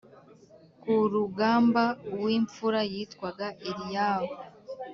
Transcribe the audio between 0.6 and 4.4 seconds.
ku rugamba uw imfura yitwaga Eliyabu